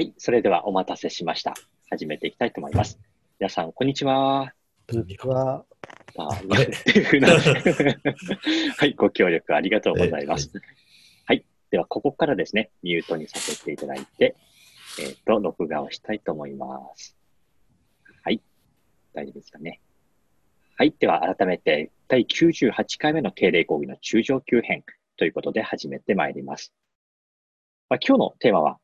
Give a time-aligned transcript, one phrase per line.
[0.00, 1.52] はい、それではお待たせしました。
[1.90, 2.98] 始めていきたいと思います。
[3.38, 4.54] 皆さん、こんにちは。
[4.90, 5.66] こんにちは。
[6.16, 6.24] あ
[8.78, 10.50] はい、ご協力ありがとうございます。
[11.26, 14.36] はい、では、ここからですね、ミュートにさせていただいて、
[15.00, 17.14] えっ、ー、と、録画をしたいと思います。
[18.22, 18.40] はい、
[19.12, 19.82] 大丈夫ですかね。
[20.76, 24.82] はい、では改めて、第98回目の定例講義の中上級編
[25.18, 26.72] ということで始めてまいります。
[27.90, 28.80] まあ、今日のテーマは、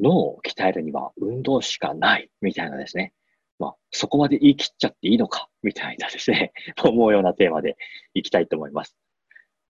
[0.00, 3.12] 脳を鍛えるには運動しかないみたいなですね。
[3.58, 6.52] まあ、そこまで言い切っちゃっていいのかみたいなですね、
[6.84, 7.76] 思うようなテーマで
[8.14, 8.96] いきたいと思います。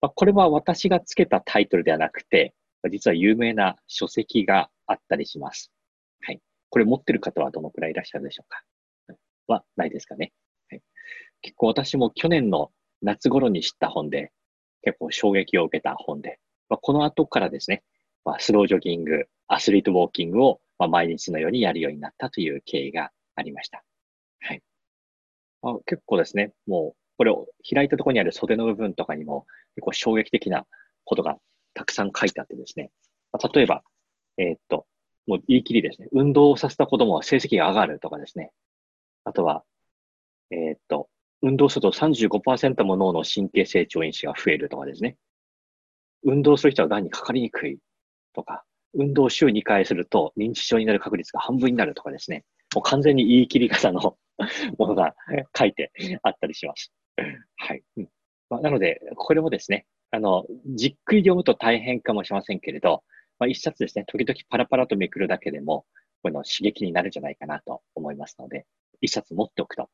[0.01, 2.53] まあ、これは私がつけたタイトルではなくて、
[2.91, 5.71] 実は有名な書籍があったりします。
[6.21, 6.41] はい。
[6.69, 8.63] これ持ってる方はどのくらいいらっしゃるでしょうか
[9.47, 10.33] はないですかね。
[10.69, 10.81] はい、
[11.41, 14.31] 結構私も去年の夏頃に知った本で、
[14.83, 16.39] 結構衝撃を受けた本で、
[16.69, 17.83] まあ、この後からですね、
[18.25, 23.83] まあ、スロージョギング、アスリートウォーキングを、まあ、毎日のようにやるようになったという経緯がありました。
[24.41, 24.61] はい。
[25.63, 30.65] あ、結構ですね、もう、これを開いたところにある袖の部分とかにも、結構衝撃的な
[31.05, 31.37] ことが
[31.73, 32.91] たくさん書いてあってですね、
[33.53, 33.83] 例えば、
[34.37, 34.85] えー、っと、
[35.27, 38.51] もう言い切りですね、運動をさせた子供は成績が上がるとかですね、
[39.23, 39.63] あとは、
[40.51, 41.09] えー、っと、
[41.41, 45.17] 運動すると35%も脳の神経成長因子が増えるとかですね、
[46.23, 47.77] 運動する人は癌にかかりにくい
[48.33, 48.63] とか、
[48.97, 52.43] 運動を週2回すると認知症になる確率が半分になるとかですね、
[52.75, 54.17] もう完全に言い切り方の
[54.77, 55.15] ものが
[55.57, 55.91] 書いて
[56.23, 56.91] あったりします。
[57.55, 57.83] はい。
[57.97, 58.09] うん
[58.49, 63.03] まあ、なので、これもですね、あの、じっくり読むと大変かもしれませんけれど、
[63.39, 65.85] まあ、一冊ですね、時々パラパラとめくるだけでも、
[66.23, 68.65] この刺激になるんじゃないかなと思いますので、
[69.01, 69.89] 一冊持っておくと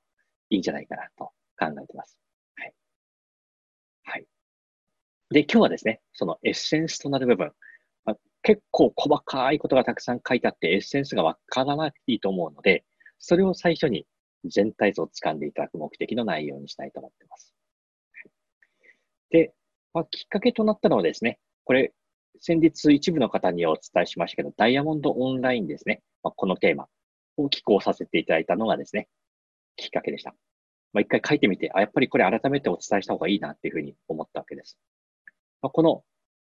[0.50, 2.18] いいんじゃないかなと考えています。
[2.56, 2.74] はい。
[4.04, 4.26] はい。
[5.32, 7.52] で、今日はですね、そのエッセンスとなる部分、
[8.44, 12.84] 結構細かいことがたくさん書いてあってエッセンスがわからなくていいと思うので、
[13.20, 14.06] それを最初に
[14.46, 17.54] 全体像を掴んでいただく目的の内容にしたいと思っています。
[19.30, 19.54] で、
[19.94, 21.94] まあ、きっかけとなったのはですね、これ、
[22.42, 26.88] 先日一部の方にお伝えしましたけど、ダイヤモンドオンラインですね、まあ、このテーマ
[27.38, 29.08] を寄稿させていただいたのがですね、
[29.78, 30.36] きっかけでした。
[30.92, 34.78] まあ、一回書いてみて、あ、やっぱりこれ改めてお伝えした方がいいなっていうふうに思ったわけです。
[35.62, 36.04] まあ、この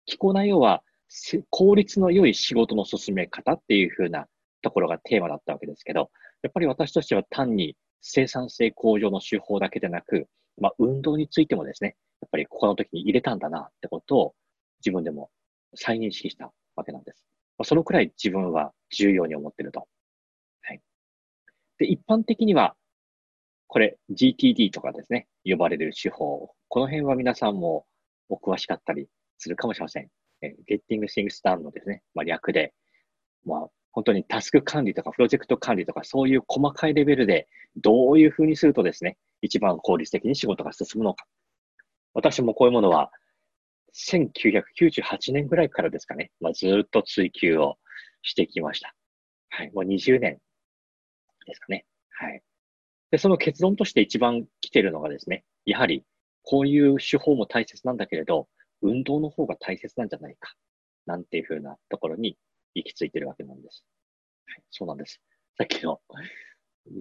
[0.07, 0.83] 寄稿内容は、
[1.51, 4.27] 効率の良い仕事の進め方っていうふうな
[4.63, 6.11] ところがテーマだったわけですけど、
[6.43, 10.27] やっぱり私としては単に生産性向上の手法だけでなく、
[10.61, 14.35] まあ、運動についてもですね、やっぱりここの時に入れたんだなってことを
[14.81, 15.31] 自分でも
[15.75, 17.25] 再認識したわけなんです。
[17.59, 19.87] まあ、そのくらい自分は重要に思ってると。
[20.63, 20.81] はい。
[21.79, 22.75] で、一般的には、
[23.67, 26.51] これ GTD とかですね、呼ばれる手法。
[26.69, 27.87] この辺は皆さんも
[28.29, 29.09] お詳しかったり
[29.39, 30.09] するかもしれません。
[30.45, 32.75] え Getting Things Done のですね、まあ、略で、
[33.45, 41.25] まあ、本当にタスク管理とかプロジェクト管理とかそういう細かいレベルでどういうふうにするとですね、一番効率的に仕事が進むのか。
[42.13, 43.11] 私もこういうものは
[43.95, 47.77] 1998年ぐらいからですかね、まあ、ずっと追求を
[48.23, 48.95] してきました。
[49.51, 49.71] はい。
[49.73, 50.39] もう20年
[51.47, 51.85] ですかね。
[52.11, 52.43] はい。
[53.11, 56.05] で、その結論として一番来てるのがですね、やはり
[56.43, 58.49] こういう手法も大切なんだけれど、
[58.83, 60.55] 運動の方が大切なんじゃないか、
[61.07, 62.37] なんていうふうなところに
[62.75, 63.85] 行き着いてるわけなんです。
[64.47, 65.21] はい、そうなんです。
[65.57, 66.01] さっきの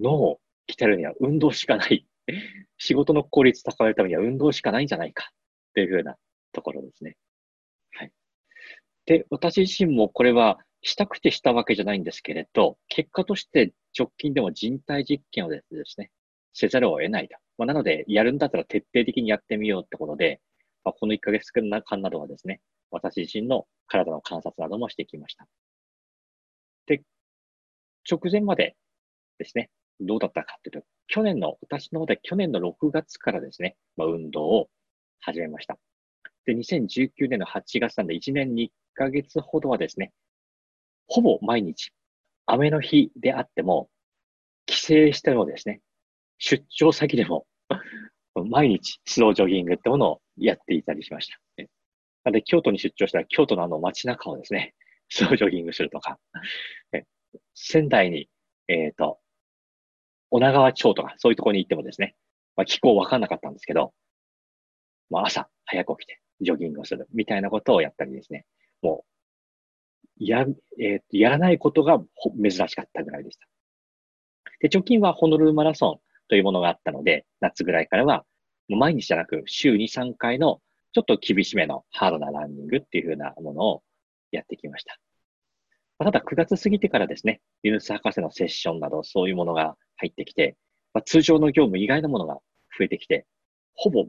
[0.00, 2.06] 脳を鍛えるには運動しかない。
[2.78, 5.34] 仕事の効率高めるためには運動しかないんじゃないかっ
[5.74, 6.16] ていうふうな
[6.52, 7.16] ところですね。
[7.92, 8.12] はい。
[9.06, 16.10] で、私自身もこれはしたくてしたわけじゃないんですけれど、結果として直近でも人体実験をですね、
[16.52, 17.36] せざるを得ないと。
[17.58, 20.40] まあ、なので、やるんだったら徹底的にやってみようってことで、
[20.84, 21.80] まあ、この1ヶ月間な
[22.10, 25.46] どはですね、私自身の体の観察などもしてきました。
[26.86, 27.02] で、
[28.10, 28.76] 直前まで
[29.38, 34.68] ですね、どうだったかっていうと、去年の、私の方で去年の6月からですね、まあ、運動を
[35.20, 35.78] 始めました。
[36.46, 40.12] で、2019年の8月なんで1年2ヶ月ほどはですね、
[41.06, 41.92] ほぼ毎日、
[42.46, 43.88] 雨の日であっても、
[44.66, 45.80] 帰省してもですね、
[46.38, 47.46] 出張先でも
[48.42, 51.38] 毎日スロージョギングってものをやっていたりしました。
[52.30, 54.74] で、京都に出張したら、京都のあの街中をですね、
[55.08, 56.18] スロージョギングするとか、
[57.54, 58.28] 仙台に、
[58.68, 59.20] えっ、ー、と、
[60.30, 62.16] 女川町とか、そういうところに行ってもですね、
[62.56, 63.92] まあ、気候わかんなかったんですけど、
[65.10, 68.46] まあ、朝早く起きてジョギングをするみたいなことをやったりですね、
[68.80, 69.04] も
[70.18, 70.46] う、や、
[70.80, 72.02] えー、やらないことが
[72.42, 73.46] 珍しかったぐらいでした。
[74.60, 78.24] で、直近はホノルルマラソンというものがあったので、夏ぐらいからは、
[78.68, 80.60] 毎日じゃなく、週2、3回の
[80.92, 83.82] ちょっと厳しめのハードなランニングっていう風なものを
[84.30, 84.98] やってきました。
[85.98, 90.56] ただ9月過ぎてからですね、ユヌス博士のセッションなどそういうものが入ってきて、
[90.92, 92.34] まあ、通常の業務以外のものが
[92.78, 93.26] 増えてきて、
[93.74, 94.06] ほぼ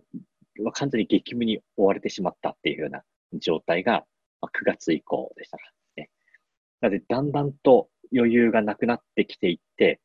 [0.74, 3.04] 完全に激務に追われてしまったっていうような
[3.34, 4.06] 状態が、
[4.42, 5.64] まあ、9月以降でしたか
[5.98, 6.10] らね。
[6.82, 10.00] なので、だんだんと余裕がなくなってきていって、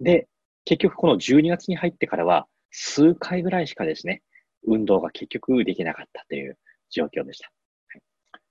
[0.00, 0.28] で、
[0.64, 4.22] 結局この12月に入ってからは、数回ぐらいしかですね、
[4.66, 6.58] 運動が結局できなかったという
[6.90, 7.50] 状況でした。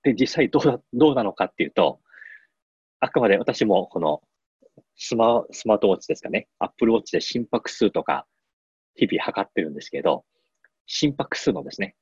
[0.03, 1.99] で、実際どう、どうなのかっていうと、
[2.99, 4.21] あくまで私もこの
[4.95, 8.27] スマスマートウォッチですかね、アップルウォッチで心拍数とか
[8.95, 10.25] 日々測ってるんですけど、
[10.85, 11.95] 心拍数のですね、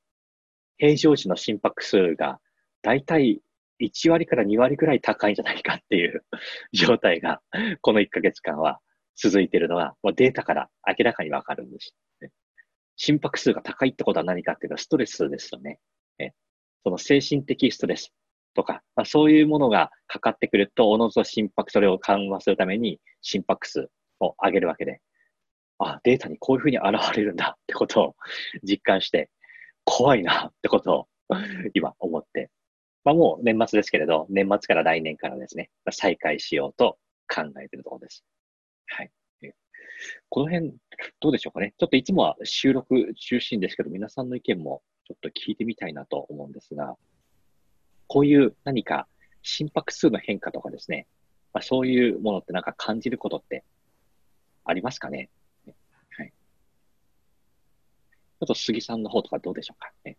[0.78, 2.40] 平常時の心拍数が
[2.82, 3.40] だいたい
[3.80, 6.24] 1割から2割くらい高いんじゃないかっていう
[6.72, 7.40] 状態が、
[7.80, 8.80] この1ヶ月間は
[9.16, 11.94] 続いているのは、データから明らかにわかるんです。
[12.96, 15.80] 心拍数が高いってことは何かっていうのはストレスですよね。
[16.84, 18.12] その精神的ストレス
[18.54, 23.88] とか、まあ、そういうものがかかってくると、おのずと心拍、それを緩和するために心拍数
[24.20, 25.00] を上げるわけで、
[25.78, 28.16] あ、データにこういうふうに現れるんだってことを
[28.62, 29.30] 実感して、
[29.84, 31.08] 怖いなってことを
[31.74, 32.50] 今思って、
[33.04, 36.98] まあもう年末ですけれど、年末から来年からですね、再開しようと
[37.28, 38.24] 考えているところです。
[38.90, 39.10] はい。
[40.28, 40.74] この辺、
[41.20, 41.74] どうでしょうかね。
[41.78, 46.96] ちょっといつもは収録中心ですけど、皆さんの意見もちょっと聞いてみたいなと思うんですが、
[48.06, 49.06] こういう何か
[49.42, 51.06] 心拍数の変化とかですね、
[51.52, 53.64] まあ、そういうものってなんか感じることって
[54.64, 55.30] ありますかね。
[56.16, 56.30] はい。
[56.30, 60.16] ちょっと杉さんの方とかどうでしょうかね。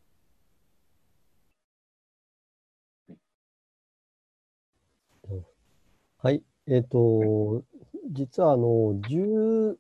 [6.24, 7.64] はい、えっ、ー、と、
[8.12, 9.78] 実はあの、10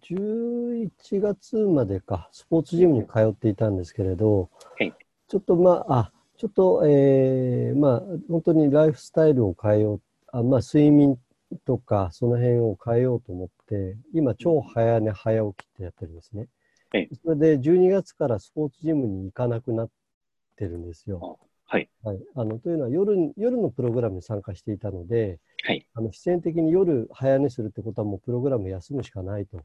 [0.00, 4.92] 11月までか、スポーツジムに通っていたんですけれど、はい、
[5.28, 10.00] ちょっとまあ、あ、ちょっと、えー、まあ、本当にライフスタイルを変えよう、
[10.32, 11.18] あまあ、睡眠
[11.64, 16.48] とか、その辺を変えようと思って、今、超早寝早起きってやってるんですね。
[16.90, 19.90] はい、それで、12月からスポーツジムに行かなくなっ
[20.56, 21.38] てるんですよ。
[21.74, 21.88] はい。
[22.04, 29.60] はい、あのというのは夜、夜のプログラムに参加していたので、はい、あの必然的に夜早寝するってことはもうプログラム休むしかないと。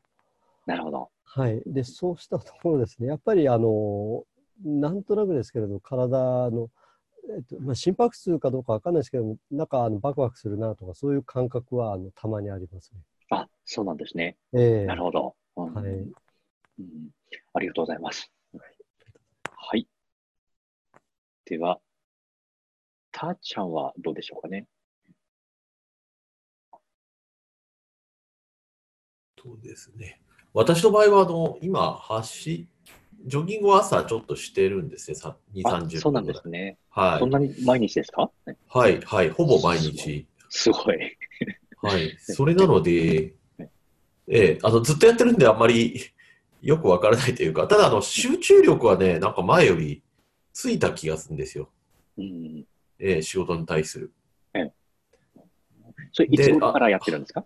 [0.66, 1.10] なるほど。
[1.24, 1.62] はい。
[1.68, 4.24] で、そうしたところですね、やっぱり、あの、
[4.66, 6.72] なんとなくですけれど、体の、
[7.38, 13.02] えっとまあ、心拍数かどうかわかんないですけど、なんかあのバクバクするなとか、そういう感覚はあのたまにありますね。
[13.30, 14.36] あ、そうなんですね。
[14.54, 15.92] えー、なるほど、うん、はい、う
[16.82, 17.10] ん。
[17.54, 18.32] ありがとうございます。
[19.56, 19.88] はい。
[21.46, 21.80] では、
[23.19, 24.66] たーちゃんはどうでしょうかね？
[29.38, 30.21] そうですね。
[30.54, 32.66] 私の場合は、あの、今、走、
[33.25, 35.18] ジョギングを朝ちょっとしてるんですね、
[35.54, 36.00] 2、30分。
[36.00, 36.77] そうなんですね。
[36.89, 37.19] はい。
[37.19, 38.31] そんなに毎日ですか？
[38.69, 40.25] はい、はい、ほぼ毎日。
[40.50, 41.18] すごい。
[41.81, 42.16] はい。
[42.19, 43.33] それなので、
[44.31, 46.00] ええ、あの、ずっとやってるんであんまり
[46.62, 50.04] よくわからないというか、ただ、あの、集中力はね、なんか前より
[50.54, 51.69] ついた気がするんですよ。
[52.18, 52.66] うん。
[53.00, 54.13] ええ、仕事に対する。
[54.54, 54.74] ええ。
[56.12, 57.46] それ、いつ頃からやってるんですか？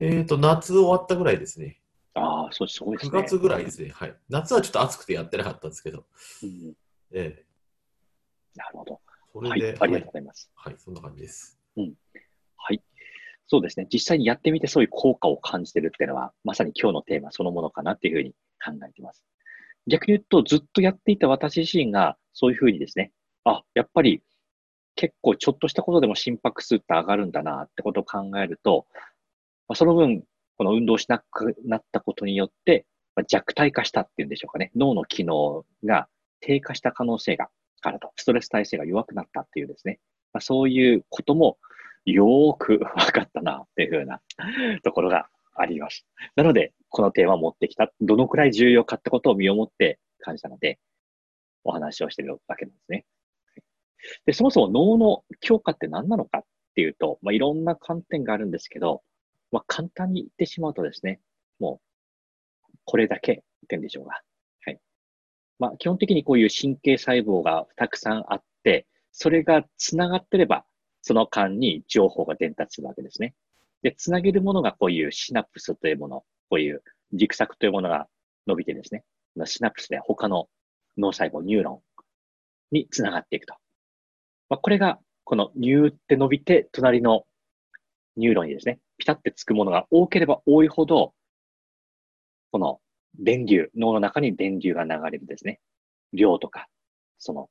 [0.00, 1.80] えっ、ー、と、夏終わったぐらいですね。
[2.14, 3.18] ああ、そう、すごいですね。
[3.18, 3.90] 9月ぐらいですね。
[3.90, 4.16] はい。
[4.28, 6.06] 夏はちょっと暑くてやってなかったんですけど。
[6.42, 6.74] うん、
[7.12, 7.44] ええ。
[8.56, 9.00] なるほど。
[9.32, 10.72] それで、はい、ありがとうございます、はい。
[10.72, 11.58] はい、そんな感じです。
[11.76, 11.94] うん。
[12.56, 12.82] はい。
[13.46, 13.86] そうですね。
[13.92, 18.32] 実際にやってみてそういう効果を感じてるっていうのは、まさに今日のテーマそのものかなっていうふうに
[18.64, 19.22] 考えています。
[19.86, 23.12] 逆に言うと、ずっとやっていた私自身が、そういうふうにですね、
[23.44, 24.22] あ、やっぱり
[25.00, 28.84] 結構ちょっとしたことでも心拍数って上がるんだなってことを考えると、
[29.66, 30.24] まあ、その分、
[30.58, 32.84] この運動しなくなったことによって、
[33.16, 34.70] まあ、弱体化したっていうんでしょうかね。
[34.76, 36.06] 脳の機能が
[36.40, 37.48] 低下した可能性が
[37.80, 38.12] あると。
[38.16, 40.00] ストレス耐性が弱くなったっていうですね。
[40.34, 41.56] まあ、そういうことも
[42.04, 44.20] よーく分かったなっていうふうな
[44.84, 46.06] ところがあります。
[46.36, 50.78] なので、このテーマを持ってきた、どのくらい重要かってことを身をもって感じたので、
[51.64, 53.06] お話をしているわけなんですね。
[54.26, 56.42] で、そもそも脳の強化って何なのかっ
[56.74, 59.02] ていうと、まあ、いろんな観点があるんですけど、
[59.52, 61.20] まあ、簡単に言ってしまうとですね、
[61.58, 61.80] も
[62.68, 64.20] う、これだけってんでしょうが。
[64.64, 64.80] はい。
[65.58, 70.64] まあ、基本的にこういう神経細胞がたくさんあって、それが繋がってれば、
[71.02, 73.34] その間に情報が伝達するわけですね。
[73.82, 78.06] で、繋げるものがこういうシナプスというもの、こういう軸索というものが
[78.46, 79.04] 伸びてですね、
[79.46, 80.48] シナプスで他の
[80.98, 81.80] 脳細胞、ニューロン
[82.72, 83.54] に繋がっていくと。
[84.50, 87.24] まあ、これが、このニューって伸びて、隣の
[88.16, 91.14] ニューロンにですね、ピタってつくものが多ければ多いほど、
[92.50, 92.80] この
[93.18, 95.60] 電流、脳の中に電流が流れるですね、
[96.12, 96.68] 量とか、
[97.18, 97.48] その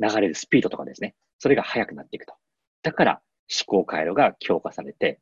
[0.00, 2.34] 流れるスピードとかですね、それが速くなっていくと。
[2.82, 5.20] だから思、考回路が強化されて、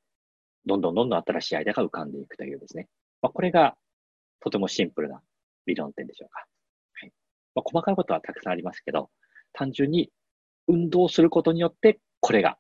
[0.65, 2.89] どんどんどんどん新しいアイデアが浮かんでいくというですね。
[3.21, 3.77] まあ、これが
[4.41, 5.21] とてもシンプルな
[5.67, 6.47] 理論点でしょうか。
[6.95, 7.13] はい
[7.55, 9.11] まあ、細かいことはたくさんありますけど、
[9.53, 10.11] 単純に
[10.73, 12.57] 運動することによって、これが、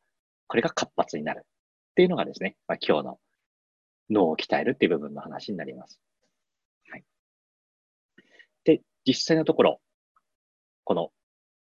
[0.46, 3.18] これが活発になるっていうのがですね、まあ、今日の
[4.10, 5.98] 脳を鍛えるっていう部分の話になります。
[6.90, 7.04] はい。
[8.64, 9.80] で、実際のところ、
[10.84, 11.10] この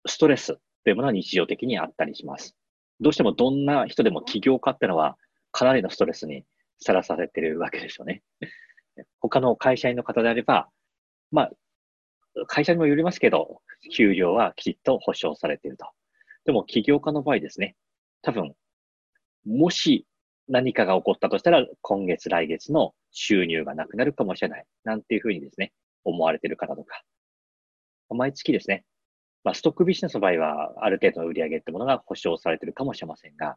[0.07, 2.57] ストレスというものは日常的にあったりします。
[3.01, 5.17] どうしてもどんな人でも起業家ってのは
[5.53, 6.45] かなりのストレスに
[6.81, 8.23] さらされてるわけですよね。
[9.21, 10.69] 他の会社員の方であれば、
[11.31, 11.51] まあ、
[12.47, 13.63] 会社にもよりますけど、
[13.95, 15.87] 給料はきちっと保証されていると。
[16.45, 17.77] でも起業家の場合ですね、
[18.23, 18.55] 多分、
[19.47, 20.07] もし
[20.49, 24.65] 何かが起こったとしたら、今月来月の収入がなくなるかもしれない。
[24.85, 25.73] なんていうふうにですね、
[26.05, 27.03] 思われてる方とか。
[28.11, 28.85] 毎月ですね、
[29.43, 33.57] まあ、ストックビジネスの場合は、ある程度の売り上げってものが保証されてるかもしれませんが、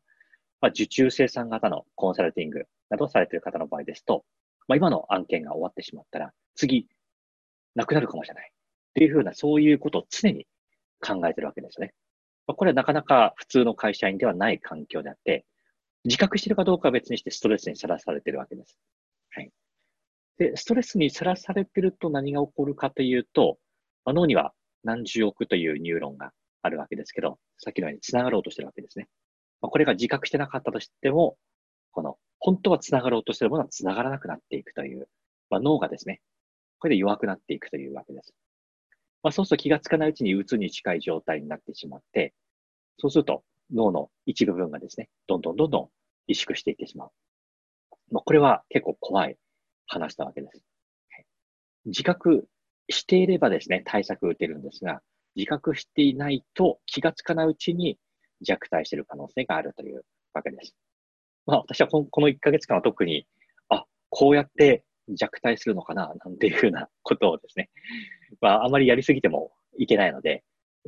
[0.62, 4.24] まあ、受注生産型のコンサルティングなどされてる方の場合ですと、
[4.68, 6.88] まあ、今の案件が終わってしまったら、次、
[7.76, 8.52] なくなるかもしれない。
[8.52, 8.54] っ
[8.96, 10.48] ていうふうな、そういうことを常に
[11.00, 11.94] 考えてるわけですね。
[12.48, 15.46] ま、これはなかなか普通の会社員ではない環境であって、
[16.06, 18.80] 自覚しているかどうかは別にしてストレスにさらされているわけです。
[19.32, 19.52] はい。
[20.38, 23.58] で、ストレスにさらされていると何が起こるかというと、
[24.06, 29.08] まあ、脳には何十億というニューロンがあるわけですけど、さっきのように繋がろうとしてるわけですね。
[29.62, 31.38] まあ、これが自覚してなかったとしても、
[31.92, 35.10] この、本当は繋がろうとしているものは繋がらなくなっていくという、
[35.50, 36.22] まあ、脳がですね、
[36.80, 38.34] これで弱くなっていくというわけです。
[39.24, 42.34] まあ、そうすると気がつかないうちに鬱に近い状態になってしまって、
[42.98, 43.44] そうすると
[43.74, 45.90] 脳の一部分がですね、どんどんどんどん
[46.32, 47.12] 萎縮していってしまう。
[48.12, 49.38] まあ、これは結構怖い
[49.86, 50.64] 話なわけです。
[51.86, 52.48] 自覚
[52.90, 55.02] していればですね、対策打てるんですが、
[55.36, 57.98] 自覚していないと気がつかないうちに
[58.42, 60.76] 弱体している可能性があるというわけです。
[61.46, 63.26] まあ私はこの1ヶ月間は特に、
[63.70, 67.70] あ、こうやって弱体するのかな、なんていうふうなことをですね、
[68.42, 70.44] まああまりやりすぎてもいけないので、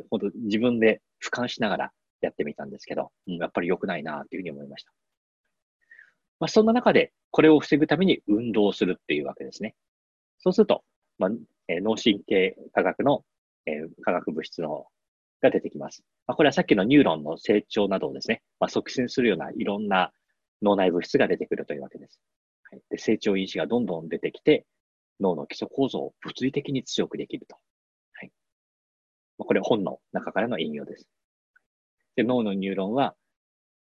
[0.10, 1.91] 本当自分で俯瞰しながら
[2.22, 4.91] やってみたんですけど、うん、やっぱり良くないなというふうに思いました。
[6.39, 9.75] まあそんな中で、これを防ぐために運動するっていうわけですね。
[10.39, 10.84] そうすると、
[11.17, 11.31] まあ、
[11.67, 13.24] え脳神経科学の、
[13.65, 14.88] え化学物質の
[15.41, 16.03] が出てきます。
[16.27, 20.12] まあ、これはさっきのニューロンの成長などをですね、まあ、促進するようないろんな
[20.62, 22.19] 脳内物質が出てくるというわけです。
[22.72, 24.65] はい、で成長因子がどんどん出てきて、
[25.20, 27.56] 脳の基礎構造を物理的に強くできると。
[28.14, 28.32] はい、
[29.38, 31.08] これ本の中からの引用です。
[32.16, 33.16] で脳のニューロンは、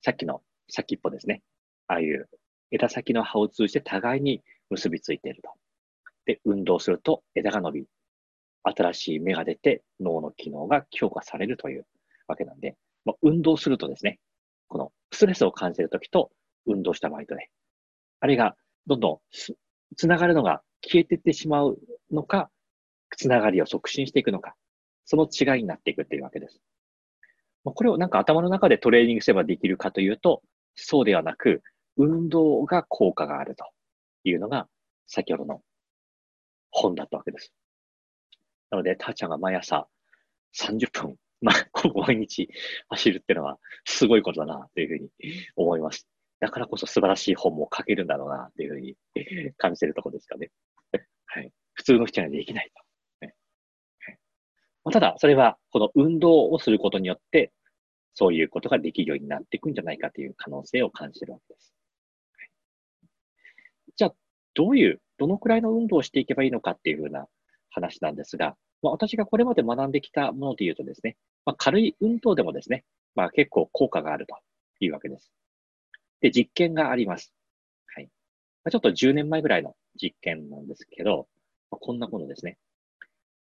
[0.01, 1.41] さっきの先っぽですね。
[1.87, 2.29] ああいう
[2.71, 5.49] 枝先の葉を通じて互いに結びついていると。
[6.25, 7.85] で、運動すると枝が伸び、
[8.63, 11.87] 新しい芽が出て脳の機能が強化されるという
[12.27, 14.19] わけなんで、まあ、運動するとですね、
[14.67, 16.31] このストレスを感じるときと
[16.67, 17.49] 運動した場合とね、
[18.19, 18.55] あれが
[18.85, 19.19] どんどん
[19.95, 21.77] つながるのが消えてってしまう
[22.11, 22.49] のか、
[23.17, 24.55] つながりを促進していくのか、
[25.05, 26.59] その違いになっていくっていうわけです。
[27.63, 30.41] これをなんか頭の中でトレーニングすればできるかというと、
[30.75, 31.61] そうではなく、
[31.97, 33.65] 運動が効果があると
[34.23, 34.67] いうのが、
[35.07, 35.61] 先ほどの
[36.71, 37.53] 本だったわけです。
[38.69, 39.87] なので、たーちゃんが毎朝
[40.57, 42.49] 30分、まあ、毎日
[42.89, 45.09] 走るっていうのはすごいことだなというふうに
[45.55, 46.07] 思います。
[46.39, 48.95] だからこそ素晴らしい本も書けるんだろうなというふうに
[49.57, 50.51] 感じてるところですかね。
[51.31, 51.51] はい。
[51.73, 52.83] 普通の人にはできないと。
[54.91, 57.51] ただ、それは、この運動をすることによって、
[58.13, 61.73] そういうことができるようになっていくんじゃないかという可能性を感じているわけです。
[63.95, 64.13] じゃあ、
[64.55, 67.27] どういうどのくらいの運動をしていけばいいのかっていうふうな
[67.69, 72.83] 話なんですが、まあ、私がこれまで学んできたもので言うとですね、まあ、軽い運動でもですね、
[73.15, 74.35] まあ、結構効果があると
[74.79, 75.31] いうわけです。
[76.21, 77.33] で、実験があります。
[77.95, 78.05] はい。
[78.05, 81.27] まあ、ちょっと10年前ぐらいの実験なんですけど、
[81.71, 82.57] まあ、こんなものですね。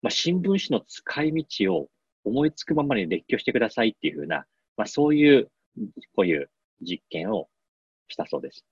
[0.02, 1.90] まあ、新聞紙の使い道を
[2.24, 4.46] 思いつくままに列挙してくださいっていうふうな、
[4.76, 5.50] まあ、そういう、
[6.16, 6.50] こういう
[6.82, 7.48] 実験を
[8.08, 8.66] したそうです。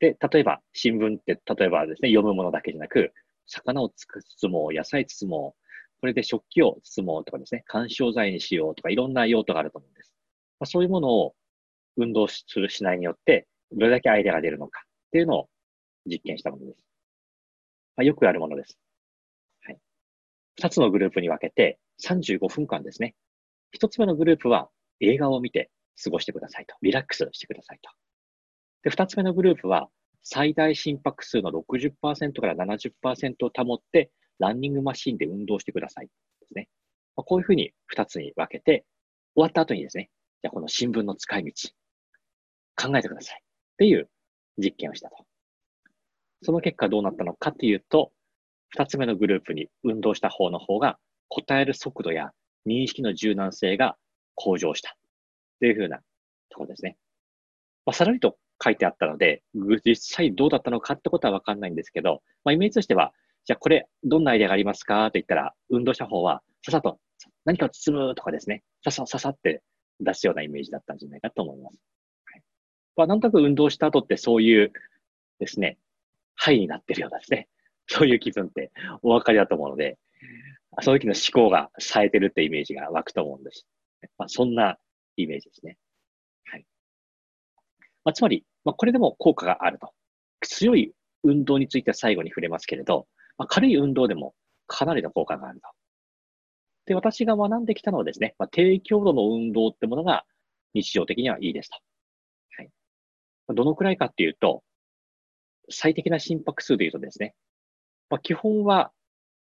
[0.00, 3.12] で、例えば、新聞って、例えばですね、読むものだけじゃなく、
[3.46, 10.12] 魚を包もう、野菜包もう、これで食器を包もうとかですね、干渉剤にしようとか、いろんな用途があると思うんです。
[10.58, 11.34] まあ、そういうものを
[11.96, 15.48] 運動するしないによって、どれだけアイデアが出るのかっていうのを
[16.06, 16.84] 実験したものです。
[17.96, 18.78] まあ、よくあるものです。
[19.62, 19.78] はい。
[20.56, 23.14] 二つのグループに分けて35分間ですね。
[23.72, 24.68] 一つ目のグループは
[25.00, 25.70] 映画を見て
[26.02, 26.74] 過ごしてくださいと。
[26.82, 27.90] リラックスしてくださいと。
[28.82, 29.88] で、二つ目のグループは、
[30.22, 36.06] 最大心拍数の60%から70%を保って、ランニングマシンで運動してください。
[36.40, 36.68] ですね。
[37.16, 38.84] まあ、こういうふうに二つに分けて、
[39.34, 40.10] 終わった後にですね、
[40.42, 41.52] じゃあこの新聞の使い道。
[42.76, 43.40] 考えてください。
[43.40, 44.08] っていう
[44.58, 45.16] 実験をしたと。
[46.44, 48.12] その結果どうなったのかっていうと、
[48.68, 50.98] 二つ目のグループに運動した方の方が
[51.28, 52.32] 答える速度や
[52.66, 53.96] 認識の柔軟性が
[54.34, 54.94] 向上した
[55.60, 55.98] というふうな
[56.50, 56.98] ところですね。
[57.86, 59.42] まあ、さらにと書いてあったので、
[59.84, 63.14] 実際どうだったのかってことはわかんないんですけど、まあ、イメージとしては、
[63.46, 66.98] じゃあこれどんなアイデアがありますかと言ったら、運動した方はささと
[67.46, 69.62] 何かを包むとかですね、ささささって
[70.00, 71.80] 出すようなイメージだったんじゃないかと思います。
[72.26, 72.42] はい
[72.96, 74.72] まあ、なんとなく運動した後ってそういう
[75.38, 75.78] ですね、
[76.34, 77.48] ハイになってるようなですね、
[77.86, 78.72] そういう気分って
[79.02, 79.98] お分かりだと思うので、
[80.82, 83.66] その時の思考が冴えてるってイメージが湧くと思うんです。
[84.18, 84.78] まあ、そんな
[85.16, 85.78] イメージですね。
[86.44, 86.66] はい。
[88.04, 89.92] まあ、つまり、まあ、これでも効果があると。
[90.40, 93.06] 強い運動については最後に触れますけれど、
[93.38, 94.34] まあ、軽い運動でも
[94.66, 95.68] かなりの効果があると。
[96.86, 100.24] で、私が学んできたのはですね、まあ、低強度の運動ってものが
[100.74, 101.78] 日常的にはいいですと。
[102.58, 102.70] はい。
[103.54, 104.62] どのくらいかっていうと、
[105.70, 107.34] 最適な心拍数で言うとですね、
[108.10, 108.92] まあ、基本は、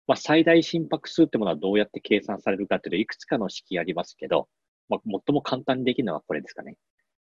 [0.07, 4.47] まあ、最大心拍数ってものはどうやって計算されるかっていうといくつかの式ありますけど、
[4.89, 6.75] まあ、最も簡単にできるのはこれですかね。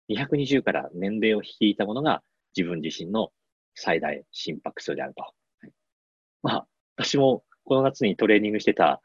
[0.10, 2.22] 220から年齢を引いたものが
[2.56, 3.30] 自分自身の
[3.76, 5.24] 最大心拍数であると。
[5.24, 5.30] は
[5.68, 5.72] い、
[6.44, 9.02] まあ、私もこの夏にトレーニングしてた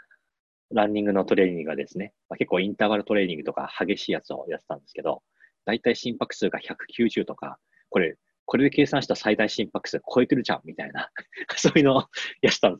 [0.70, 5.22] ランニングのトレーニングがですね、まあ、結構インターバルトレーニングとか激しいやつをやってたんですけど、
[5.64, 7.58] だいたい心拍数が190とか、
[7.90, 8.16] これ
[8.48, 11.10] これで計算した最大心拍数超えてるじゃん、みたいな。
[11.58, 12.04] そういうのを
[12.40, 12.74] やった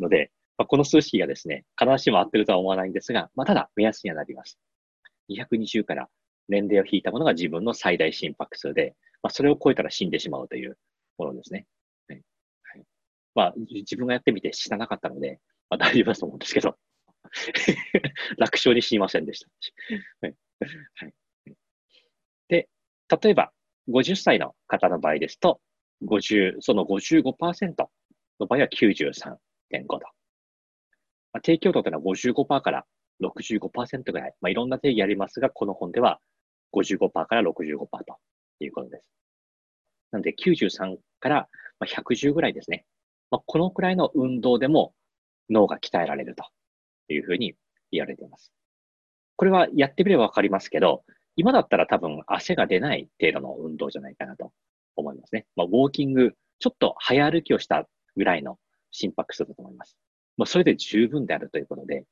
[0.00, 4.58] ので、まあ、この数式がですね、必ずしも合ってるとは思わないんですが、まあ、ただ目安にはなります。
[5.30, 6.10] 220から
[6.48, 10.76] 年齢を引いたものが自分の最大心拍数で、まあ、それを超えたら死んでしまうという
[11.16, 11.68] ものですね。
[12.08, 12.22] はい。
[12.64, 12.84] はい、
[13.36, 15.38] まあ、自分がやってみて死ななかったので、
[15.70, 16.76] まあ、大丈夫だと思うんですけど、
[18.36, 19.48] 楽勝に死にませんでした。
[20.22, 20.36] はい。
[20.96, 21.14] はい、
[22.48, 22.68] で、
[23.22, 23.52] 例えば、
[23.88, 25.60] 50歳の方の場合ですと、
[26.02, 27.74] 50、その55%
[28.40, 29.38] の場合は93.5
[29.88, 29.98] 度。
[31.32, 32.84] まあ、低強度というのは55%から
[33.22, 34.34] 65%ぐらい。
[34.40, 36.20] まあ、いろんな定義ありますが、この本では
[36.72, 38.18] 55%から65%と
[38.60, 39.10] いうことです。
[40.12, 41.48] なので、93から
[41.84, 42.84] 110ぐらいですね。
[43.30, 44.94] まあ、このくらいの運動でも
[45.50, 46.44] 脳が鍛えられると
[47.12, 47.54] いうふうに
[47.90, 48.52] 言われています。
[49.36, 51.04] これはやってみればわかりますけど、
[51.36, 54.52] 今だったら多分汗が出ない程度の運動じゃないかなと
[54.96, 55.46] 思いますね。
[55.56, 58.58] まあ、ウォーキング、ちょっと早歩きをしたぐらいの
[58.90, 59.96] 心拍数だと思います。
[60.36, 62.04] まあ、それで十分であるということで、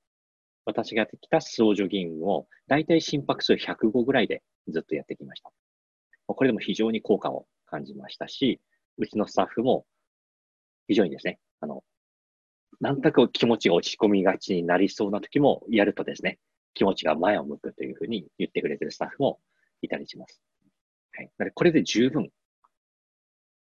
[0.65, 5.51] 私がやってきたスロージョギングを大体心拍数105ぐらいでずっとやってきました。
[6.27, 8.61] これでも非常に効果を感じましたし、
[8.99, 9.87] うちのスタッフも
[10.89, 11.83] 非常にですね、あの、
[12.81, 16.39] なんとなく気持ちが落ち込みがちになりそうな時もやるとですね、
[16.75, 19.41] 気持ちが前を向くというふうに言ってくれてるスタッフも
[19.83, 20.41] いたりします。
[21.13, 21.31] はい。
[21.39, 22.31] なので、これで十分。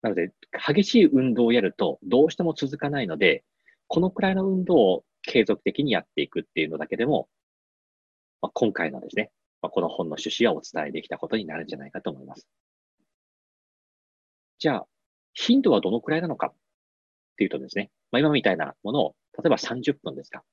[0.02, 0.32] なので、
[0.66, 3.44] 激しい運動をやるとどうしても続かないので、
[3.88, 7.30] このくらいの運動を継続的にやっていくっていうのだけでも、
[8.42, 12.48] まあ、今回のですね、まあ、この本の趣旨はお伝えできたことになるんじゃないかと思います。
[14.60, 14.88] じゃあ、
[15.34, 16.54] 頻度はどのくらいなのかっ
[17.38, 20.44] ていうとですね、まあ、今みたいなものを、例えば30分ですか。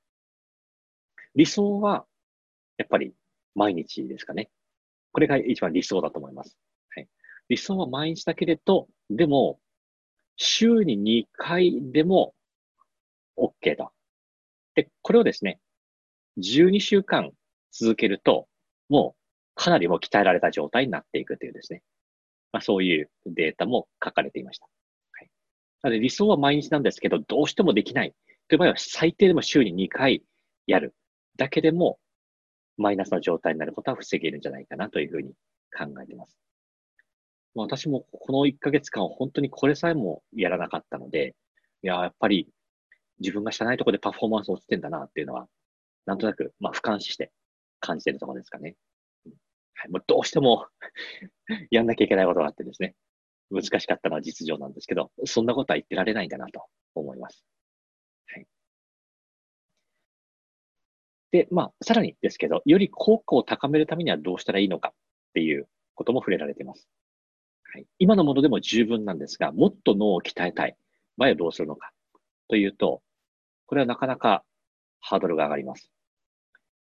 [1.34, 2.06] 理想は
[2.78, 3.12] やっぱり
[3.54, 4.50] 毎日ですかね。
[5.12, 6.56] これが一番理想だと思います。
[6.94, 7.08] はい、
[7.48, 9.60] 理想は毎日だけれど、でも、
[10.36, 12.34] 週に2回でも
[13.36, 13.90] OK と。
[14.76, 15.58] で、これをですね、
[16.38, 17.32] 12週間
[17.72, 18.46] 続けると、
[18.88, 19.18] もう
[19.56, 21.82] かなりも鍛えられた状態になっていくというですね。
[22.52, 24.66] まあ、そういうデータも書かれていました。
[25.12, 25.30] はい、
[25.82, 28.14] なので理想は毎日なんですけど、どうしてもできない
[28.46, 30.22] という場合は最低でも週に2回
[30.66, 30.94] やる
[31.36, 31.98] だけでも
[32.78, 35.32] マイナスの状態になることは防げるんじゃないかなというふうに
[35.76, 36.38] 考えています。
[37.54, 41.34] ま私もこの1ヶ月間本当にこれさえもやらなかったので、
[41.82, 42.48] いや、やっぱり
[43.20, 45.48] 自分が知らないところでパフォーマンス落ちてんだなっていうのは、
[46.06, 47.32] なんとなく、まあ、俯瞰して
[47.80, 48.76] 感じてるところですかね。
[49.74, 50.66] はい、もうどうしても
[51.70, 52.94] やんなきゃいけないことがあってですね、
[53.50, 56.64] 難しかったのは実情なんですけど、そんなことは言ってられないんだなと
[56.94, 57.44] 思います。
[61.30, 64.92] で、まあ、さらにですけど、より効果を高めるためにはどうしたらいいのかっ
[65.34, 66.88] ていうことも触れられています。
[67.72, 70.76] はい、今のものでも十分なんですが、もっと脳を鍛えたい
[71.18, 71.92] 場合はどうするのか
[72.48, 73.02] というと、
[73.66, 74.42] これはなかなか
[75.00, 75.90] ハードルが上がります。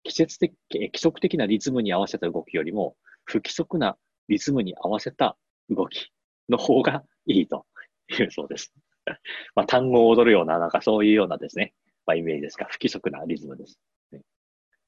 [0.04, 5.38] 季節的、規則的なリズムに合わせた動きよりも、不規則なリズムに合わせた
[5.69, 6.12] 動き
[6.49, 7.67] の方がいいと
[8.10, 8.73] いうそうです。
[9.56, 11.73] まあ、単語を踊るような、なんかそういうようなですね、
[12.06, 13.80] まあ、イメージですが、不規則なリズムです。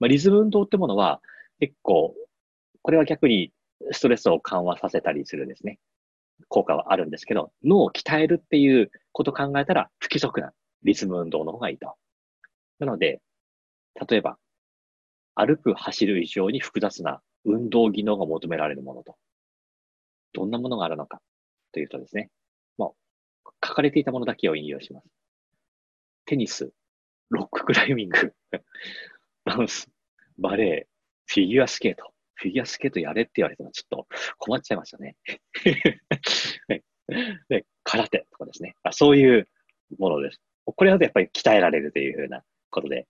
[0.03, 1.21] まあ、リズム運動ってものは
[1.61, 2.13] 結構、
[2.81, 3.53] これは逆に
[3.93, 5.79] ストレスを緩和させたりするですね、
[6.49, 10.51] 効果はあるんですけど、脳を鍛えるっていうこと考えたら、不規則な
[10.83, 11.95] リズム運動の方がいいと。
[12.79, 13.21] なので、
[14.09, 14.37] 例えば、
[15.35, 19.15] 歩く、走る以上に複雑な運動技能が求められるものと。
[20.33, 21.21] どんなものがあるのか
[21.71, 22.29] というとですね、
[22.77, 22.89] まあ、
[23.65, 25.07] 書かれていたものだけを引用します。
[26.25, 26.73] テニス、
[27.29, 28.33] ロッククライミング、
[29.45, 29.92] ダンス、
[30.37, 30.87] バレエ、
[31.25, 32.11] フィギュアスケート。
[32.35, 35.15] フィギュアスケートやれって言われてもちょっと困っちゃいましたね。
[37.49, 38.91] で空手とかですねあ。
[38.91, 39.47] そういう
[39.99, 40.41] ものです。
[40.65, 43.07] これはやっぱり鍛えられるというふうなことで、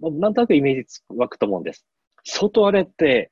[0.00, 1.86] なんとなくイメージ湧くと思うんです。
[2.24, 3.30] 相当あれって、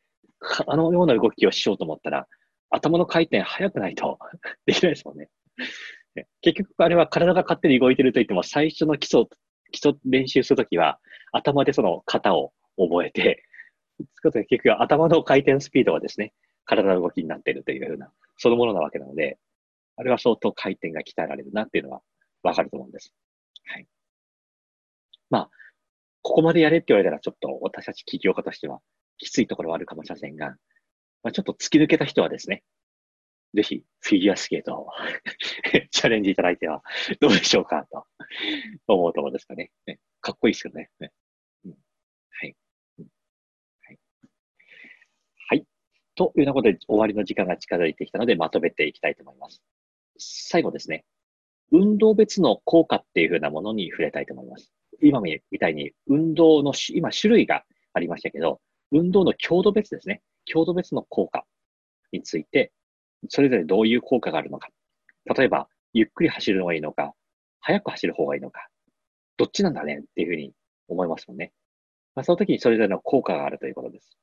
[0.67, 2.27] あのような動きをしようと思ったら、
[2.71, 4.19] 頭の回転速くないと
[4.67, 5.29] できないですもんね。
[6.43, 9.25] 結局あれは体が勝手に動いてると言っても、最初の基礎、
[9.71, 10.99] 基礎練習するときは、
[11.33, 13.45] 頭でその型を覚えて、
[14.15, 16.33] つこと結局頭の回転スピードはですね、
[16.65, 19.39] 体の動きになっているというような、そのものなわけなので、
[19.97, 22.03] あれは相当回転が鍛えられるなっていうのは
[22.43, 23.13] わかると思うんです。
[23.67, 23.87] はい。
[25.31, 25.51] まあ、
[26.23, 28.81] ここまでやれって言われたらちょっと私たち起業家としては
[29.19, 30.57] きついところはあるかもしれませんが、
[31.23, 32.63] まあ、ちょっと突き抜けた人はですね、
[33.55, 34.89] ぜひフィギュアスケートを
[35.91, 36.83] チャレンジいただいては
[37.21, 38.07] どうでしょうかと
[38.87, 39.71] 思うところですかね。
[39.87, 40.91] ねかっこいいですよね。
[41.01, 41.13] ね
[41.65, 41.73] うん、
[42.31, 42.57] はい、
[42.99, 43.07] うん
[43.83, 43.99] はい。
[45.49, 45.67] はい。
[46.15, 49.63] というようなことで終わりの時間が近づいてきたのでまとめていきたいと思います。
[50.19, 51.05] 最後ですね。
[51.71, 54.71] 運動別の効果っていうふうなものに触れたいと思います。
[55.01, 60.23] 今みたいに運動の今種類がありましたけど、運動の強度別ですね。
[60.45, 61.45] 強度別の効果
[62.13, 62.73] について
[63.29, 64.69] それぞれどういう効果があるのか。
[65.37, 67.15] 例えば、ゆっくり走るのがいいのか、
[67.61, 68.69] 速く走る方がいいのか、
[69.37, 70.01] どっちなんだね？
[70.01, 70.53] っていうふうに
[70.89, 71.53] 思いますもんね。
[72.15, 74.19] まあ、その時にそれぞれの効果があるということです。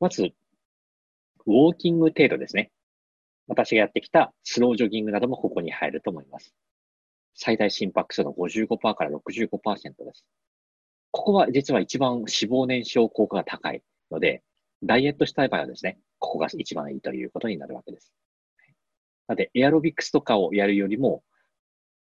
[0.00, 0.30] まず、
[1.46, 2.70] ウォーキング程度ですね。
[3.48, 6.54] 私がやってきたスロージョギングなどもここに入ると思います。
[7.34, 10.24] 最大心拍数の55%から65%です。
[11.12, 14.42] ここは実は一番脂肪燃焼効果が高いので、
[14.82, 18.12] ダイエットしたい場合はですね、ここが一番いいということになるわけです。
[19.28, 21.22] なので、エアロビクスとかをやるよりも、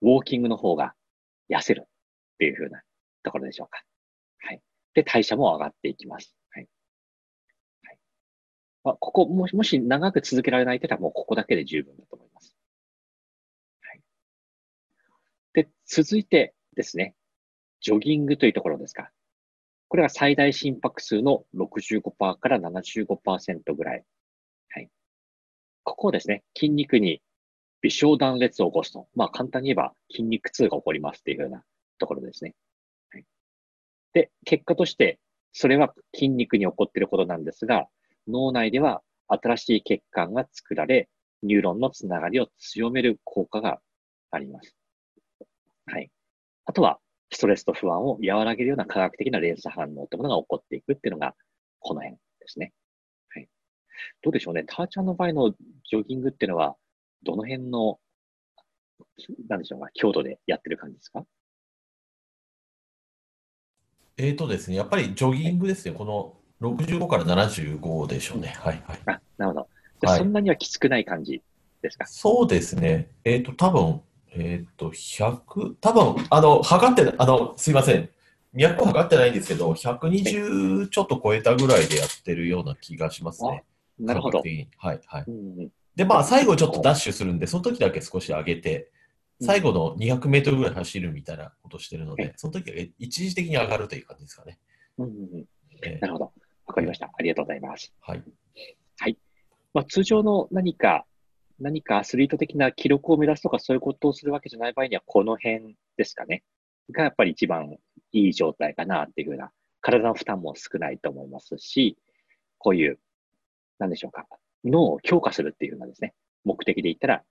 [0.02, 0.94] ウォーキングの方が
[1.50, 1.88] 痩せるっ
[2.40, 2.82] ていうふうな
[3.24, 3.84] ところでしょうか。
[4.40, 4.62] はい。
[4.94, 6.39] で、代謝も上がっていきます。
[8.84, 12.56] まあ、ここもし、もし長く続けられないって言ったら、もうここだけで十分だと思います。
[13.82, 14.02] はい。
[15.54, 17.16] で、続いてですね、
[17.82, 19.12] ジョギングというところですか。
[19.90, 24.06] これが最大心拍数の65%から75%ぐらい。
[24.70, 24.90] はい。
[25.84, 27.22] ここをですね、筋肉に
[27.82, 29.08] 微小断裂を起こすと。
[29.16, 31.64] まあ簡単に言えば筋肉痛が起こりますっていうような
[31.98, 32.56] ところですね。
[33.12, 33.26] はい、
[34.14, 35.20] で、結果として、
[35.52, 37.88] それは筋肉に起こっていることなんですが、
[38.28, 41.10] 脳内では新しい血管が作られ、
[41.42, 43.80] ニューロンのつながりを強める効果が
[44.32, 44.76] あります。
[45.86, 46.12] はい。
[46.66, 47.00] あとは、
[47.32, 51.36] ストレスと不安を和らげるような科学的な連鎖反応というものが起こっていくっていうのが、
[51.80, 52.74] この辺ですね。
[53.30, 53.48] はい。
[54.22, 54.64] どうでしょうね。
[54.68, 56.76] ターちゃんの場合のジョギングっていうのは、
[57.24, 58.00] どの辺の、
[59.48, 61.24] なんでしょうか、強度でやってる感じですか？
[64.18, 65.94] えーとですね、やっぱりジョギングですね。
[65.94, 68.56] この65から75でしょうね。
[68.60, 69.00] はい、はい。
[69.06, 69.68] あ、なるほ
[70.02, 70.18] ど。
[70.18, 71.42] そんなにはきつくない感じ
[71.82, 73.10] ですか、そうですね。
[73.24, 78.10] えっ、ー、と、多分えっ、と、100、多分、あの、測って、あの、すいません。
[78.54, 83.64] 脈測ってないんですけど、120ちょっと超えたぐらいでやってるような気がしますね。
[84.00, 84.40] なるほど。
[84.40, 85.26] はい、はい。
[85.96, 88.92] で、まあ、最後ちょっとダッシュするんで、その時だけ少し上げて、
[89.42, 94.58] 最後の200メートルぐらい走るみたいなことしてるので、その時は一時的に上がるという感じですかね。
[94.98, 95.46] うんうんうん
[95.82, 96.34] えー、なるほど。
[96.70, 97.12] わかりました。
[97.14, 97.94] ありがとうございます。
[98.00, 98.24] はい。
[98.98, 99.18] はい。
[99.74, 101.06] まあ、通常の何か
[101.60, 106.44] 何かアスリート的な記録を目指すとかそういうことをするわけじゃない場合には、この辺ですかね。
[106.92, 107.78] がやっぱり一番
[108.12, 109.52] いい状態かなっていうふうな、
[109.82, 111.98] 体の負担も少ないと思いますし、
[112.58, 113.00] こういう、
[113.78, 114.26] なんでしょうか、
[114.64, 116.14] 脳を強化するっていうふうなですね、
[116.46, 117.24] 目的で言ったら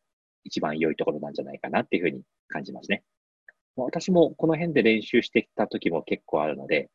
[0.45, 3.03] 一番良いところなんじゃないかなっていうふうに感じますね。
[3.77, 6.91] 私もこの辺で練習してきた時も結構あるので、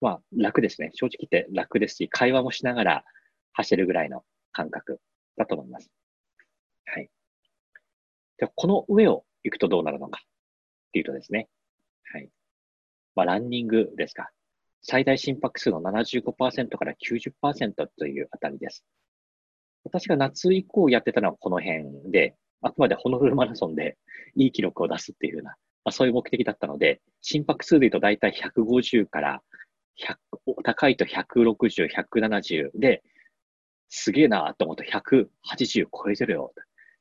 [0.00, 0.90] まあ楽ですね。
[0.94, 3.04] 正直言って楽ですし、会話もしながら
[3.52, 5.00] 走るぐらいの感覚
[5.36, 5.90] だと思います。
[6.86, 7.10] はい。
[8.38, 11.48] じゃこの上を行くとどうなるのかっていうとですね。
[12.12, 12.28] はい。
[13.14, 14.30] まあ、ランニングですか。
[14.82, 18.84] 最大心拍数の75%から90%というあたりです。
[19.84, 23.96] 私が夏以降やってたのはこの辺で、あくまでホノルルマラソンで
[24.36, 25.50] いい記録を出すっていうような、
[25.84, 29.42] まあ、そういう目的だったので、心拍数で言うと大体150から、
[30.62, 33.02] 高いと160、170で、
[33.88, 36.52] すげえなと思って180超えてるよ。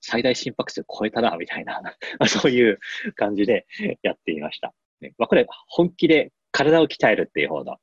[0.01, 1.81] 最大心拍数超えたな、みたいな、
[2.27, 2.79] そういう
[3.15, 3.65] 感じで
[4.03, 4.73] やってみました。
[5.17, 7.77] まあ、これ、本気で体を鍛えるっていう方の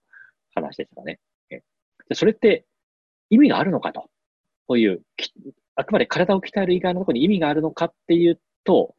[0.55, 1.19] 話ですかね。
[2.15, 2.65] それって
[3.31, 4.11] 意味があるのかと。
[4.67, 5.03] こういう、
[5.75, 8.95] あくまで体を鍛える以外のところに意味があるのかっていうと、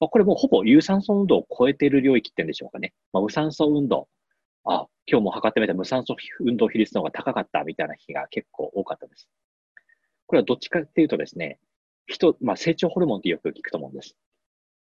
[0.00, 2.92] まあ、これもうほぼ有酸素運動を超えている領域って言うんでしょうかね。
[3.12, 4.08] まあ、無酸素運動。
[4.64, 9.28] あ、今日も測ってみた無酸素運動比率の方が高かったみたいな日が結構多かったです。
[10.26, 11.58] これはどっちかっていうとですね、
[12.06, 14.16] 人、まあ、成長ホルモンってよく聞くと思うんです。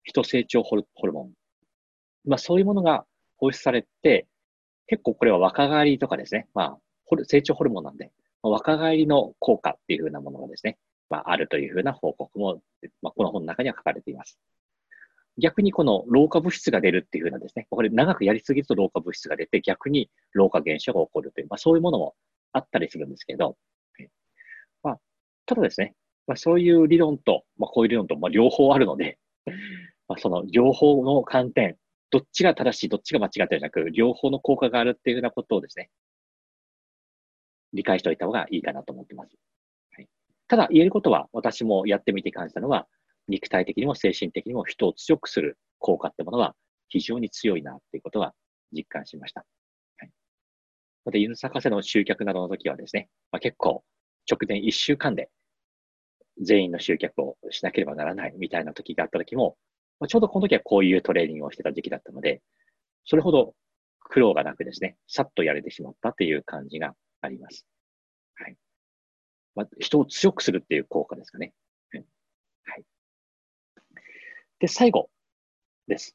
[0.02, 1.32] 人成長ホルモン。
[2.26, 3.04] まあ、そういうものが
[3.36, 4.26] 放出されて、
[4.86, 6.78] 結構これは若返りとかですね、まあ、
[7.24, 8.12] 成長ホルモンなんで、
[8.42, 12.62] まあ、若返りの効果っていうふうなものがですね、まあ、あるというふうな報告も、
[13.02, 14.38] まあ、この本の中には書かれています。
[15.40, 22.14] 逆にこの老化物質が出るっていうふうなですね、これ長くやりすぎると老化物質が出て逆に老化現象が起こるという、まあ、そういうものも
[22.52, 23.56] あったりするんですけど、
[24.82, 24.98] まあ、
[25.46, 25.94] ただですね、
[26.26, 29.18] まあ、そういう理論と、まあ、こういう理論と、まあ、両方あるので、
[30.08, 31.76] まあ、その両方の観点、
[32.10, 35.90] どっちが正しい、どっちが間違ってるなく、両方の効果があるっていうふうなことをですね、
[37.72, 39.36] 理解しておいた方がいいかなと思ってます。
[39.92, 40.08] はい、
[40.48, 42.88] ただ、言えることは、私もやってみて感じたのは、
[43.30, 46.54] 肉体的にも精神的にも人を強くする効果ってものは
[46.88, 48.34] 非常に強いなっていうことは
[48.72, 49.44] 実感しました。
[49.98, 50.10] はい。
[51.04, 53.84] また、犬咲かせの集客などの時はですね、まあ、結構
[54.30, 55.30] 直前1週間で
[56.42, 59.56] 全員の集客をしなければならないみたいな時があった時も、
[60.00, 62.42] まあ、ちょうどこの時はこういうトレーニングをしてた時期だったので、
[63.04, 63.54] それほど
[64.00, 67.66] 苦労がなくですね、さっとやれてしまったという感じがあります。
[68.34, 68.56] はい。
[69.54, 71.52] まあ、人を強くするっていう効果ですかね。
[72.64, 72.84] はい。
[74.60, 75.08] で、最後
[75.88, 76.14] です。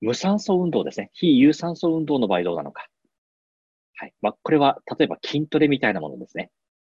[0.00, 1.10] 無酸素運動ですね。
[1.12, 2.86] 非有酸素運動の場合どうなのか。
[3.96, 4.14] はい。
[4.22, 6.50] まあ、これは、例えば筋トレみたいなものですね。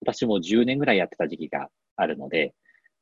[0.02, 2.54] 私も10年ぐらいやってた時期があるので、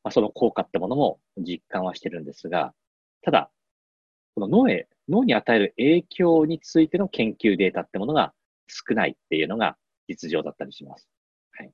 [0.04, 2.74] まあ、その効果ってものも実感はしてるんですが、
[3.24, 3.52] ただ、
[4.36, 8.34] この脳へ、脳に与える影響についての研究データってものが
[8.68, 11.08] 少ないっていうのが実情だったりします。
[11.54, 11.72] はい。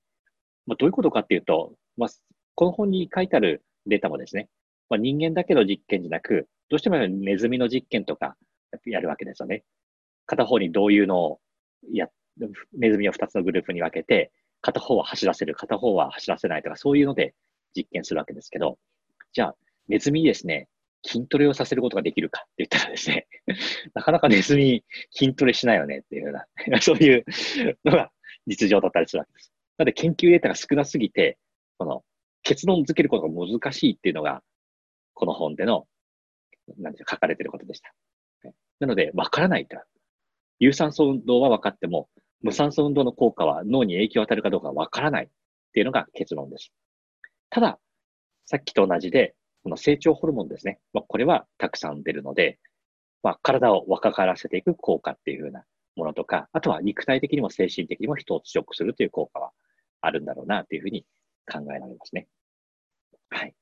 [0.67, 2.09] まあ、どういうことかっていうと、まあ、
[2.55, 4.49] この本に書いてあるデータもですね、
[4.89, 8.35] まあ、人間だけの実験じゃなく、どうしてもネズミの実験とか
[8.85, 9.63] やるわけですよね。
[10.25, 11.39] 片方にどういうのを
[11.91, 12.07] や、
[12.77, 17.33] ネズミを2つのグループに分けて、片方は走らせる、片方は走らせないとか、そういうので
[17.75, 18.77] 実験するわけですけど、
[19.33, 19.55] じゃあ、
[19.87, 20.67] ネズミですね、
[21.05, 23.27] 筋トレをさせることができるかって言ったらですね、
[23.93, 27.25] なかなかネズミ筋トレしないよねっていうような、 そういう
[27.85, 28.11] のが
[28.47, 29.53] 実情だったりするわけです。
[29.77, 31.37] なので研究データが少なすぎて、
[31.77, 32.03] この
[32.43, 34.43] 結論付けることが難しいっていうのが、
[35.19, 35.85] この本での、
[36.77, 37.93] なんでしょう、書かれていることでした。
[38.79, 39.77] なので、わからないと。
[40.59, 42.07] 有酸素運動は分かっても、
[42.41, 45.29] 無酸素運動の効果は脳に影響を与えるかどうかわからないっ
[45.73, 46.71] ていうのが結論です。
[47.49, 47.79] ただ、
[48.45, 50.79] さっきと同じで、この成長ホルモンですね。
[50.93, 52.57] まあ、これはたくさん出るので、
[53.21, 55.65] まあ、体を若返らせていく効果っていうふうな
[55.97, 59.51] ものとか、あとは肉体的にも精神的にも人を強くするという効果は
[59.99, 61.05] あるんだろうなというふうに
[61.45, 62.29] 考えられますね。
[63.29, 63.53] はい。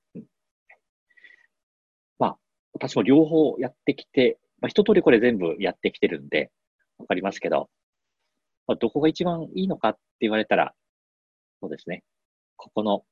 [2.77, 6.51] 私も両方やってきて、まあ、一通りこれ全部やってきてるんで、
[6.99, 7.69] わかりますけど、
[8.67, 10.73] まあ、どこが一番いいのかって言われたら、
[11.59, 12.03] そうですね。
[12.55, 13.03] ここの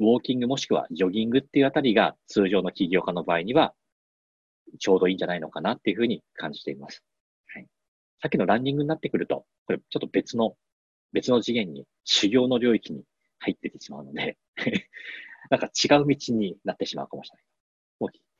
[0.00, 3.74] ウォーキングもしくはジョギングっていうあたりが通常の起業家の場合には
[4.78, 7.02] ちょうどいいんじゃないのかなっていうふうに感じています。
[7.54, 7.66] はい。
[8.20, 10.56] さっきのランニングになってくると、これちょっと別の、
[11.12, 13.04] 別の次元に、修行の領域に
[13.38, 14.36] 入っててしまうので
[15.50, 17.55] なんか違う道になってしまうかもしれない。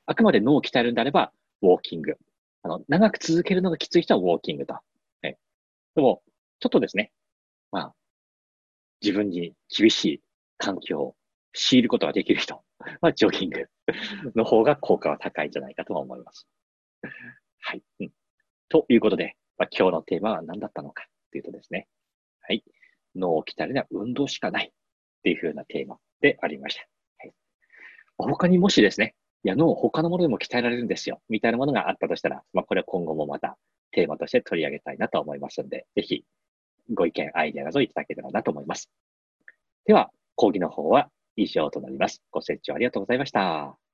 [0.07, 2.17] あくまで脳を鍛えるんであれば、ウォーキング。
[2.63, 4.75] あの、長く続けるのがきつい人はウォーキングと。
[4.75, 4.81] は
[5.23, 5.37] い、
[5.95, 6.23] でも、
[6.61, 7.13] ちょっとですね、
[7.73, 7.95] まあ、
[9.03, 10.23] 自分に厳しい
[10.59, 11.17] 環境を
[11.53, 12.63] 強いることができる人
[13.01, 13.69] は、ジョギング
[14.35, 16.47] の方が効果は高いんじゃないかと思います。
[17.61, 17.83] はい。
[18.01, 18.11] うん、
[18.69, 21.89] ということで、まあ、今日のテーマは何だったのかというとですね、
[22.43, 22.63] はい。
[23.17, 24.73] 脳を鍛えるには運動しかないっ
[25.23, 26.83] ていうふうなテーマでありました。
[27.19, 27.33] はい、
[28.19, 29.15] 他にもしですね、
[29.47, 33.57] いや、脳他のものでも鍛えられるんですよ、みたいなものがあったとしたら、まあ、これは今後もまた
[33.93, 36.25] テーマとして取り上げたいなと思いますので、ぜひ
[36.93, 38.91] ご意見、アイデアなどいただけたらなと思います。
[39.85, 42.25] では、講義の方は以上となります。
[42.33, 43.86] ご清聴ありがとうございました。